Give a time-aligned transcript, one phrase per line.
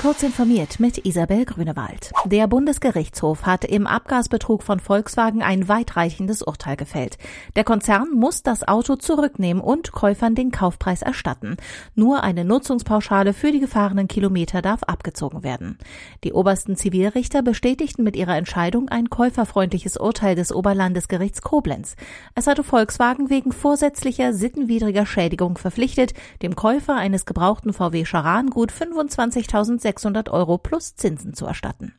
[0.00, 2.12] Kurz informiert mit Isabel Grünewald.
[2.26, 7.16] Der Bundesgerichtshof hat im Abgasbetrug von Volkswagen ein weitreichendes Urteil gefällt.
[7.56, 11.56] Der Konzern muss das Auto zurücknehmen und Käufern den Kaufpreis erstatten.
[11.94, 15.78] Nur eine Nutzungspauschale für die gefahrenen Kilometer darf abgezogen werden.
[16.22, 21.96] Die obersten Zivilrichter bestätigten mit ihrer Entscheidung ein käuferfreundliches Urteil des Oberlandesgerichts Koblenz.
[22.34, 28.70] Es hatte Volkswagen wegen vorsätzlicher sittenwidriger Schädigung verpflichtet, dem Käufer eines gebrauchten VW Charan gut
[28.70, 31.94] 25.000 600 Euro plus Zinsen zu erstatten.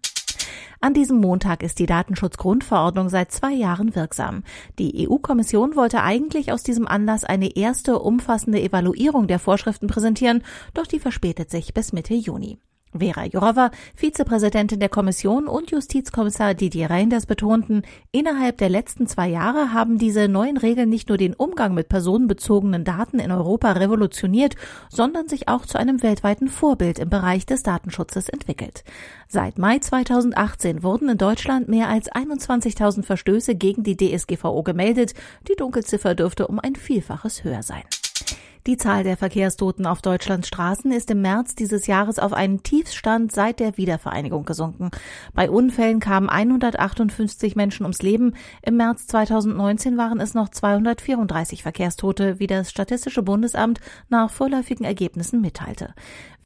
[0.81, 4.43] An diesem Montag ist die Datenschutzgrundverordnung seit zwei Jahren wirksam.
[4.77, 10.87] Die EU-Kommission wollte eigentlich aus diesem Anlass eine erste umfassende Evaluierung der Vorschriften präsentieren, doch
[10.87, 12.59] die verspätet sich bis Mitte Juni.
[12.97, 19.73] Vera Jourova, Vizepräsidentin der Kommission und Justizkommissar Didier Reinders betonten, innerhalb der letzten zwei Jahre
[19.73, 24.55] haben diese neuen Regeln nicht nur den Umgang mit personenbezogenen Daten in Europa revolutioniert,
[24.89, 28.83] sondern sich auch zu einem weltweiten Vorbild im Bereich des Datenschutzes entwickelt.
[29.27, 35.13] Seit Mai 2018 wurden in Deutschland mehr als 21.000 Verstöße gegen die DSGVO gemeldet.
[35.47, 37.83] Die Dunkelziffer dürfte um ein Vielfaches höher sein.
[38.67, 43.31] Die Zahl der Verkehrstoten auf Deutschlands Straßen ist im März dieses Jahres auf einen Tiefstand
[43.31, 44.89] seit der Wiedervereinigung gesunken.
[45.35, 48.33] Bei Unfällen kamen 158 Menschen ums Leben.
[48.63, 55.41] Im März 2019 waren es noch 234 Verkehrstote, wie das Statistische Bundesamt nach vorläufigen Ergebnissen
[55.41, 55.93] mitteilte.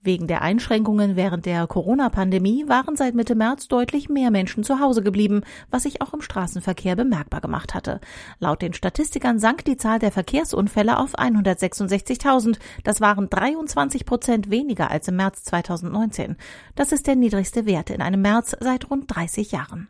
[0.01, 5.03] Wegen der Einschränkungen während der Corona-Pandemie waren seit Mitte März deutlich mehr Menschen zu Hause
[5.03, 7.99] geblieben, was sich auch im Straßenverkehr bemerkbar gemacht hatte.
[8.39, 12.59] Laut den Statistikern sank die Zahl der Verkehrsunfälle auf 166.000.
[12.85, 16.37] Das waren 23 Prozent weniger als im März 2019.
[16.75, 19.89] Das ist der niedrigste Wert in einem März seit rund 30 Jahren.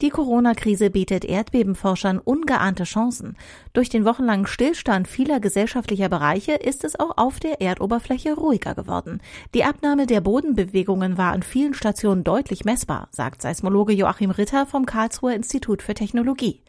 [0.00, 3.36] Die Corona-Krise bietet Erdbebenforschern ungeahnte Chancen.
[3.74, 9.20] Durch den wochenlangen Stillstand vieler gesellschaftlicher Bereiche ist es auch auf der Erdoberfläche ruhiger geworden.
[9.52, 14.86] Die Abnahme der Bodenbewegungen war an vielen Stationen deutlich messbar, sagt Seismologe Joachim Ritter vom
[14.86, 16.62] Karlsruher Institut für Technologie.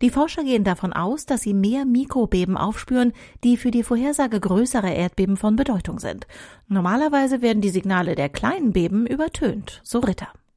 [0.00, 3.12] Die Forscher gehen davon aus, dass sie mehr Mikrobeben aufspüren,
[3.42, 6.28] die für die Vorhersage größerer Erdbeben von Bedeutung sind.
[6.68, 10.28] Normalerweise werden die Signale der kleinen Beben übertönt, so Ritter.